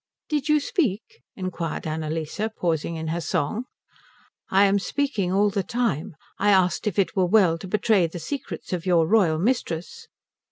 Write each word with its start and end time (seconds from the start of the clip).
"Did 0.29 0.49
you 0.49 0.59
speak?" 0.59 1.21
inquired 1.35 1.85
Annalise, 1.85 2.41
pausing 2.57 2.95
in 2.95 3.09
her 3.09 3.21
song. 3.21 3.65
"I 4.49 4.65
am 4.65 4.79
speaking 4.79 5.31
all 5.31 5.51
the 5.51 5.61
time. 5.61 6.15
I 6.39 6.49
asked 6.49 6.87
if 6.87 6.97
it 6.97 7.15
were 7.15 7.27
well 7.27 7.59
to 7.59 7.67
betray 7.67 8.07
the 8.07 8.17
secrets 8.17 8.73
of 8.73 8.87
your 8.87 9.05
royal 9.05 9.37
mistress." 9.37 10.07